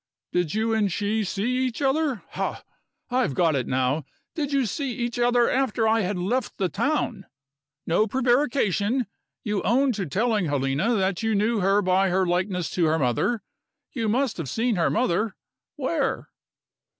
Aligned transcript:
"Did 0.31 0.55
you 0.55 0.73
and 0.73 0.91
she 0.91 1.23
see 1.23 1.59
each 1.67 1.79
other 1.79 2.23
ha! 2.29 2.63
I've 3.11 3.35
got 3.35 3.55
it 3.55 3.67
now 3.67 4.03
did 4.33 4.51
you 4.51 4.65
see 4.65 4.91
each 4.93 5.19
other 5.19 5.47
after 5.47 5.87
I 5.87 6.01
had 6.01 6.17
left 6.17 6.57
the 6.57 6.69
town? 6.69 7.27
No 7.85 8.07
prevarication! 8.07 9.05
You 9.43 9.61
own 9.61 9.91
to 9.91 10.07
telling 10.07 10.45
Helena 10.45 10.95
that 10.95 11.21
you 11.21 11.35
knew 11.35 11.59
her 11.59 11.83
by 11.83 12.09
her 12.09 12.25
likeness 12.25 12.71
to 12.71 12.85
her 12.85 12.97
mother. 12.97 13.43
You 13.91 14.09
must 14.09 14.37
have 14.37 14.49
seen 14.49 14.75
her 14.75 14.89
mother. 14.89 15.35
Where?" 15.75 16.29